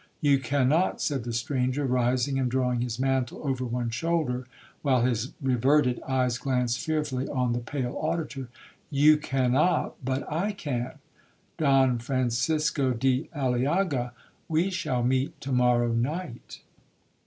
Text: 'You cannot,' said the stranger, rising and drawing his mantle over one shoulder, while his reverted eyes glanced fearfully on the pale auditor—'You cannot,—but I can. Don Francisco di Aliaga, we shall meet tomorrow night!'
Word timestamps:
'You 0.19 0.39
cannot,' 0.39 0.99
said 0.99 1.25
the 1.25 1.31
stranger, 1.31 1.85
rising 1.85 2.39
and 2.39 2.49
drawing 2.49 2.81
his 2.81 2.97
mantle 2.97 3.39
over 3.47 3.63
one 3.63 3.91
shoulder, 3.91 4.47
while 4.81 5.03
his 5.03 5.33
reverted 5.39 6.01
eyes 6.07 6.39
glanced 6.39 6.79
fearfully 6.79 7.27
on 7.27 7.53
the 7.53 7.59
pale 7.59 7.95
auditor—'You 8.01 9.17
cannot,—but 9.17 10.27
I 10.27 10.53
can. 10.53 10.93
Don 11.59 11.99
Francisco 11.99 12.93
di 12.93 13.29
Aliaga, 13.35 14.13
we 14.49 14.71
shall 14.71 15.03
meet 15.03 15.39
tomorrow 15.39 15.91
night!' 15.93 16.61